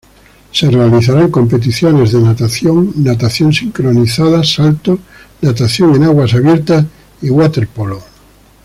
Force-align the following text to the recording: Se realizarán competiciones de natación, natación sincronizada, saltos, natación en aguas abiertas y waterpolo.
Se 0.51 0.67
realizarán 0.71 1.29
competiciones 1.29 2.11
de 2.11 2.21
natación, 2.21 2.91
natación 3.03 3.53
sincronizada, 3.53 4.43
saltos, 4.43 4.97
natación 5.43 5.95
en 5.95 6.05
aguas 6.05 6.33
abiertas 6.33 6.83
y 7.21 7.29
waterpolo. 7.29 8.01